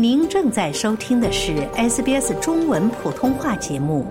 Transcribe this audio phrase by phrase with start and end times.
[0.00, 4.06] 您正在收听的是 SBS 中文普通话节目。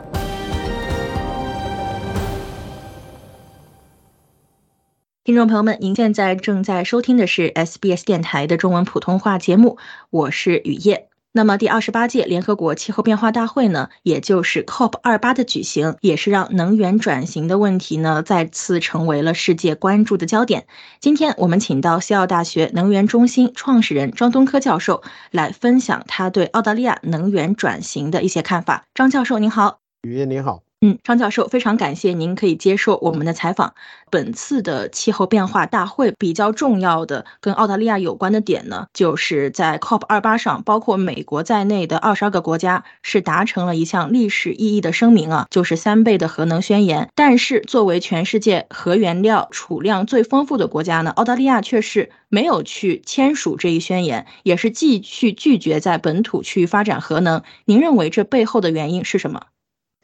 [5.23, 9.77] 听众朋友们，您现在正在收听的是 SBS 电台的中文普通话节目，
[10.09, 11.07] 我是雨夜。
[11.33, 20.65] 那么，第二十八届联合国气候变化大会呢，也就是 COP 二八的举行，也是让能源转型的问题呢再次成为了世界关注的焦点。
[20.99, 28.85] 今天我们请到西澳大学能源中心创始人张东科教授来分享他对澳大利亚能源转型的一些看法。
[28.95, 30.66] 张教授您好，雨夜您好。
[30.81, 33.73] 嗯，张教授，非常感谢您可以接受我们的采访。
[34.11, 47.09] 本次的气候变化大会比较重要的跟澳大利亚有关的点呢，就是在 COP 二八上，包括美国在内的二十二个国家是达成了一项历史意义的声明啊，就是三倍的核能宣言。
[47.15, 57.41] 但是作为全世界核原料储量最丰富的国家呢，澳大利亚却是没有去签署这一宣言，也是继续拒绝在本土区域发展核能。
[57.65, 59.41] 您认为这背后的原因是什么？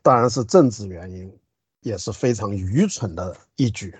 [0.03, 1.33] 当然是政治原因，
[1.81, 3.95] 也是非常愚蠢的一举。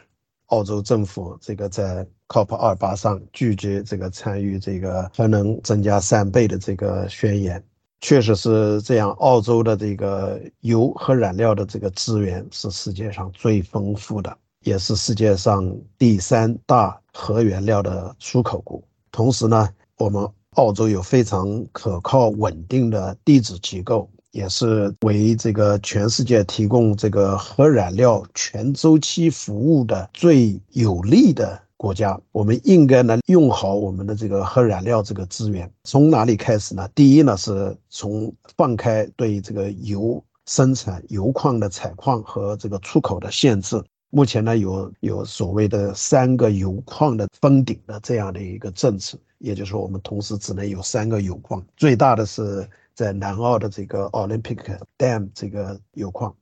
[0.47, 7.63] 澳洲政府这个在 COP 二八上拒绝这个参与这个核能增加三倍的这个宣言，
[8.01, 9.11] 确实是这样。
[9.11, 18.83] 澳洲的这个油和燃料的这个资源是世界上最丰富的，也是世界上第三大核原料的出口国。
[19.09, 24.07] 同时呢，我们澳洲有非常可靠稳定的地质机构。
[24.33, 32.19] 也是为这个全世界提供这个核燃料全周期服务的最有利的国家。
[32.31, 35.71] 我们应该呢用好我们的这个核燃料这个资源。
[35.83, 36.89] 从哪里开始呢？
[36.95, 43.79] 第一呢，是从放开对这个油生产、油矿的采矿和这个出口的限制。
[44.09, 52.67] 目前呢，有有所谓的三个油矿的封顶的这样的一个政策，也就是说，我们同时只能有三个油矿，最大的是。
[52.95, 56.35] 在南澳的这个 Olympic Dam 这个油矿，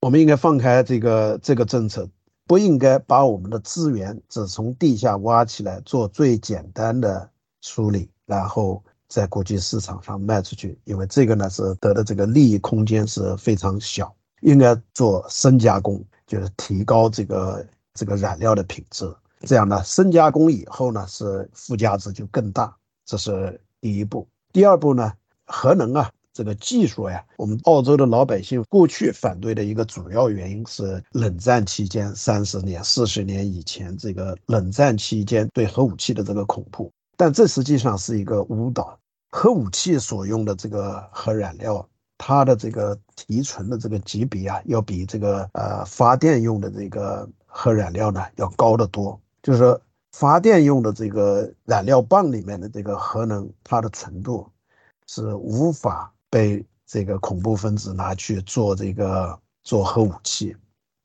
[0.00, 2.08] 我们应该放开这个这个政策，
[2.46, 7.30] 不应该把我们的资源只从地下挖起来做最简单的
[7.62, 14.14] 处理，然后在国际市场上卖出去，因为这个呢是得的这个利益空间是非常小。
[14.42, 22.72] 应该做深加工，就是提高这个这个染料的品质，这样呢深加工以后呢是附加值就更大，
[23.04, 24.28] 这是第一步。
[24.52, 25.12] 第二步呢？
[25.48, 38.96] 核能啊，这个技术呀，我们澳洲的老百姓过去反对的一个主要原因是冷战期间三十年、四十年以前这个冷战期间对核武器的这个恐怖，但这实际上是一个误导。
[39.30, 41.86] 核武器所用的这个核燃料，
[42.16, 49.20] 它的这个提纯的这个级别啊，要比这个呃发电用的这个核燃料呢要高得多。
[49.42, 49.80] 就是说，
[50.12, 54.46] 发电用的这个燃料棒里面的这个核能，它的纯度。
[55.08, 60.54] 是无法被这个恐怖分子拿去做这个做核武器，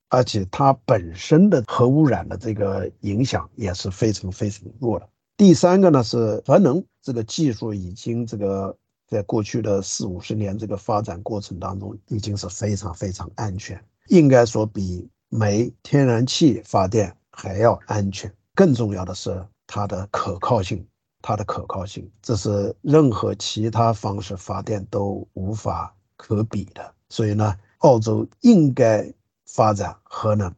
[0.09, 5.09] 而且它本身的核污染的这个影响也是非常非常弱的。
[5.36, 8.78] 第三个呢是核能这个技术已经这个
[9.08, 18.31] 在过去的四五十年这个发展过程当中已经是非常非常安全，应该说比煤、天然气发电还要安全。
[18.53, 20.85] 更重要的是它的可靠性。
[21.23, 26.94] 它的可靠性，这是任何其他方式发电都无法可比的。
[27.09, 29.09] 所以呢，澳洲应该
[29.45, 30.53] 发展核能，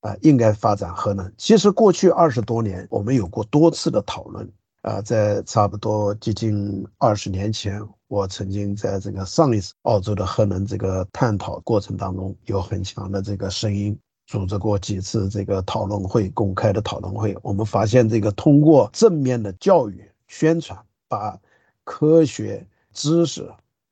[0.00, 1.30] 啊，应该发展核能。
[1.36, 13.98] 其实过去二十多年，我们有过多次的讨论，啊，在差不多接近二十年前，我曾经在这个上一次澳洲的核能这个探讨过程当中，有很强的这个声音。
[14.32, 21.38] 组织过几次这个讨论会，公开的讨论会，我们发现这个通过正面的教育宣传，把
[21.84, 23.46] 科学知识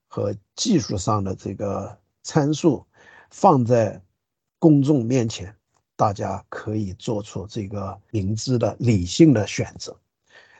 [0.08, 2.82] 和技术上的这个参数
[3.28, 4.00] 放在
[4.58, 5.54] 公众面前，
[5.94, 9.94] 大家可以做出这个明智的、理性的选择。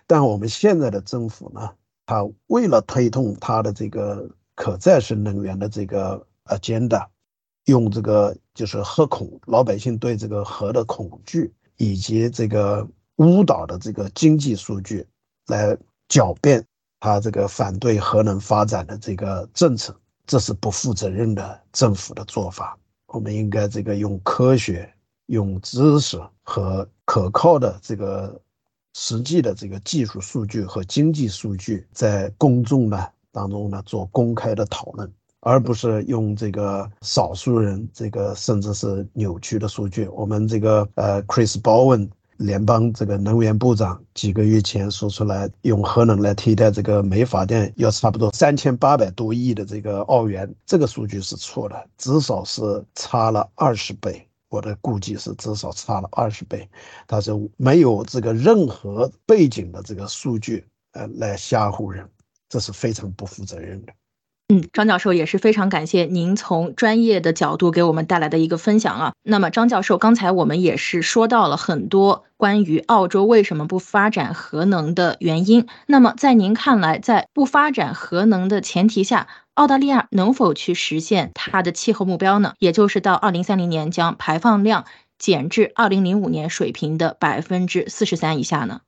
[0.06, 1.70] 但我们现在的政府呢，
[2.04, 7.06] 他为了推动他的这个可再生能源的这个 agenda。
[7.70, 12.86] 用这个就是核恐，老百姓对这个核的恐惧，以及这个
[13.16, 15.06] 误导的这个经济数据，
[15.46, 15.76] 来
[16.08, 16.62] 狡辩
[16.98, 22.76] 他这个反对核能发展的这个政策，这是不负责任的政府的做法。
[23.06, 24.92] 我们应该这个用科学、
[25.26, 28.40] 用知识和可靠的这个
[28.94, 35.10] 实际的这个技术数据和经济数据，在公众呢当中呢做公开的讨论。
[35.40, 40.06] 而不是用这个少数人这个甚至是扭曲的数据。
[40.08, 54.26] 我们这个呃，Chris Bowen 联邦这个能源部长几个月前说出来，用核能来替代这个煤发电要差不多三千八百多亿的这个澳元，这个数据是错的，至少是差了二十倍。
[54.48, 56.68] 我的估计是至少差了二十倍，
[57.06, 62.04] 他是没有这个任何背景的这个数据，呃，来吓唬人，
[62.48, 63.92] 这是非常不负责任的。
[64.52, 69.12] 嗯，张教授也是非常感谢您从专业的角度给我们带来的一个分享啊。
[69.22, 75.68] 那么，张教授，刚才我们也是说到了很多关于澳洲为什么不发展核能的原因。
[75.86, 82.54] 那么，在您看来，在不发展核能的前提下，澳大利亚能否去实现它的气候目标呢？
[82.58, 84.84] 也就是到二零三零年将排放量
[85.16, 88.80] 减至二零零五年水平的百分之四十三以下呢？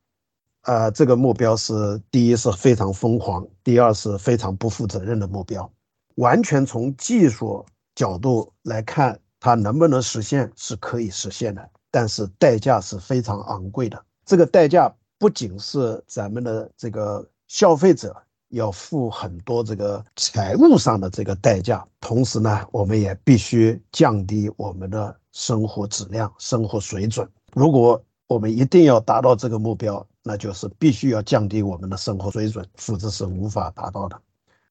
[0.62, 5.68] 呃，这个目标是第一是非常疯狂，第二是非常不负责任的目标。
[6.16, 7.64] 完全从技术
[7.94, 14.00] 角度来看，它能不能实现是可以实现的，但是代价是非常昂贵的。
[14.24, 18.14] 这个代价不仅是咱们的这个消费者
[18.50, 27.28] 要付很多这个财务上的这个代价，同时呢，我们也必须降低我们的生活质量、生活水准。
[27.52, 34.20] 如果我们一定要达到这个目标，那就是必须要降低我们的生活水准，否则是无法达到的。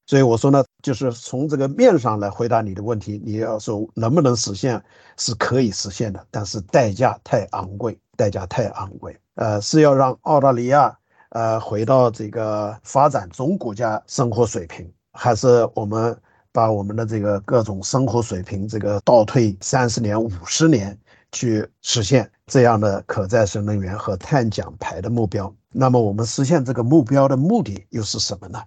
[0.06, 4.82] 所以我说呢，就是从这个面上来回答你的问题，你要说能不能实现，
[5.18, 9.18] 是可以实现的，但是代价太昂贵，代价太昂贵。
[9.36, 10.98] 呃，是要让澳大利亚
[11.30, 16.18] 呃回到这个发展中国家生活水平，还是我们
[16.52, 20.98] 把我们的这个各种生活水平这个倒退三十年、五十年？
[21.34, 25.56] 去实现这样的可再生能源和碳减排的目标。
[25.70, 28.62] 那么，我们实现这个目标的目的又是什么呢？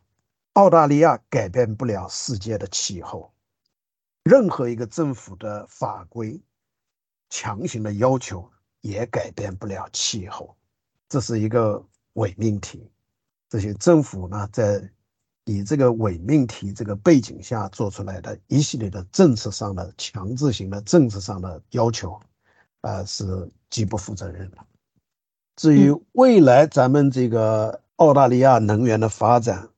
[0.55, 3.31] 澳大利亚改变不了世界的气候，
[4.23, 6.41] 任何一个政府的法规、
[7.29, 8.51] 强行的要求
[8.81, 10.57] 也改变不了气候，
[11.11, 11.85] 这是一个
[12.15, 12.91] 伪命题。
[13.51, 14.83] 这些政府呢，在
[15.45, 22.19] 以这个伪命题这个背景下做出来的一系列的政策上的强制性的政策上的要求。
[22.81, 24.59] 啊，是极不负责任的。
[25.57, 29.69] 至于未来咱们这个澳大利亚能源的发展，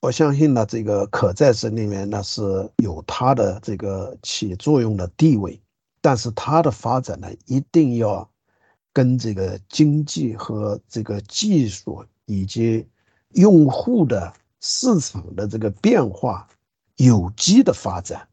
[0.00, 5.60] 我相信呢，这个可再生能源呢是有它的这个起作用的地位，
[6.00, 8.30] 但是它的发展呢，一定要
[8.92, 12.86] 跟这个经济和这个技术以及
[13.30, 16.46] 用户的市场的这个变化
[16.98, 18.28] 有机的发展，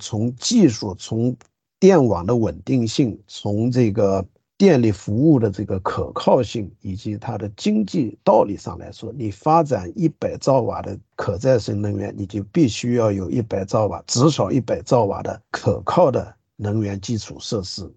[0.00, 1.36] 从技术从。
[1.82, 4.24] 电网的稳定性，从这个
[4.62, 17.92] 电力服务的这个可靠性以及它的经济道理上来说，你发展一百兆瓦的可再生能源，你就必须要有一百兆瓦，至少一百兆瓦的可靠的能源基础设施。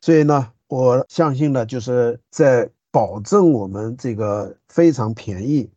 [0.00, 5.70] 所以呢，我相信呢，就是在保证我们这个非常便宜、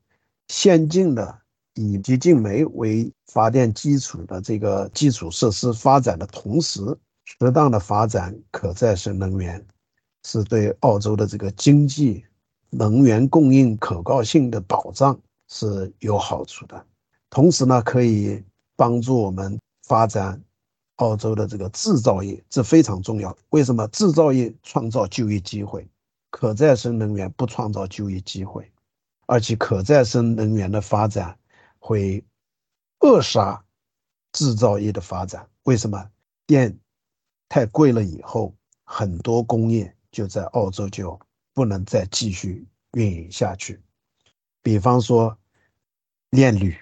[0.47, 1.37] 先进的
[1.75, 6.79] 以激进煤为发电基础的这个基础设施发展的同时，
[7.23, 9.63] 适当的发展可再生能源，
[10.23, 12.25] 是对澳洲的这个经济、
[12.69, 16.85] 能源供应可靠性的保障是有好处的。
[17.29, 18.43] 同时呢，可以
[18.75, 20.41] 帮助我们发展
[20.97, 23.35] 澳洲的这个制造业，这非常重要。
[23.49, 25.87] 为什么制造业创造就业机会，
[26.29, 28.71] 可再生能源不创造就业机会？
[29.25, 31.37] 而且可再生能源的发展
[31.79, 32.23] 会
[32.99, 33.63] 扼杀
[34.33, 35.47] 制造业的发展。
[35.63, 36.09] 为什么
[36.45, 36.77] 电？
[37.47, 38.53] 太贵了，以后
[38.83, 41.19] 很多工业就在澳洲就
[41.53, 43.79] 不能再继续运营下去。
[44.61, 45.37] 比方说
[46.29, 46.77] 炼铝、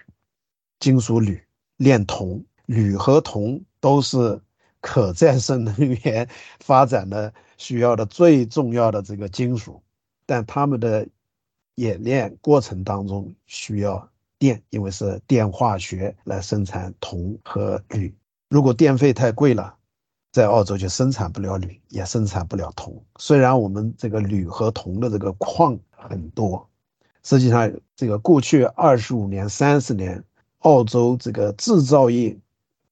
[0.79, 1.41] 金属铝、
[1.77, 4.41] 炼铜，铝和铜都是
[4.81, 9.81] 可再生能源发展的需要的最重要的这个金属，
[10.25, 11.07] 但他们的
[11.75, 18.13] 冶炼过程当中需要电，因为是电化学来生产铜和铝。
[18.49, 19.77] 如果电费太贵了，
[20.31, 23.03] 在澳洲就生产不了铝，也生产不了铜。
[23.17, 26.69] 虽然我们这个铝和铜的这个矿很多，
[27.23, 30.23] 实际上这个过去二十五年、三十年，
[30.59, 32.37] 澳洲这个制造业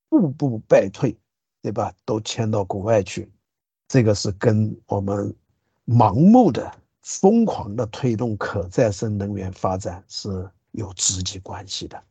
[0.10, 1.16] 步步败退，
[1.62, 1.94] 对吧？
[2.06, 3.32] 都迁到国外去，
[3.88, 5.36] 这个是跟我们
[5.86, 12.04] 盲目的、疯狂的推动可再生能源发展是有直接关系的。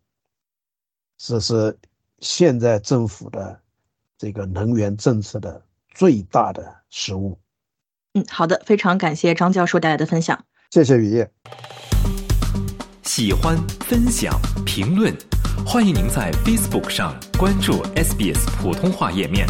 [1.19, 1.77] 这是
[2.21, 3.61] 现在政府的。
[4.19, 5.63] 这个能源政策的
[5.95, 7.39] 最大的失误。
[8.15, 10.45] 嗯，好的，非常感谢张教授带来的分享。
[10.71, 11.31] 谢谢雨夜。
[13.03, 15.15] 喜欢、分享、评论，
[15.67, 19.47] 欢迎您在 Facebook 上关注 SBS 普通话页面。